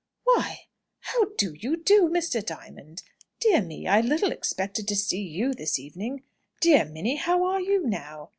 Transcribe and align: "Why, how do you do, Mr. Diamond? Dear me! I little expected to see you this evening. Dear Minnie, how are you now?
"Why, 0.23 0.61
how 1.01 1.25
do 1.37 1.53
you 1.53 1.77
do, 1.77 2.09
Mr. 2.09 2.43
Diamond? 2.43 3.03
Dear 3.39 3.61
me! 3.61 3.87
I 3.87 4.01
little 4.01 4.31
expected 4.31 4.87
to 4.87 4.95
see 4.95 5.21
you 5.21 5.53
this 5.53 5.77
evening. 5.77 6.23
Dear 6.59 6.85
Minnie, 6.85 7.17
how 7.17 7.43
are 7.43 7.61
you 7.61 7.85
now? 7.85 8.29